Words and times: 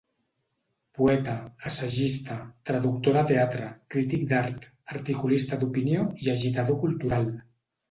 Poeta, 1.01 1.35
assagista, 1.71 2.37
traductor 2.71 3.15
de 3.19 3.23
teatre, 3.33 3.69
crític 3.97 4.25
d’art, 4.33 4.67
articulista 4.97 5.63
d’opinió 5.63 6.11
i 6.27 6.35
agitador 6.37 6.83
cultural. 6.89 7.33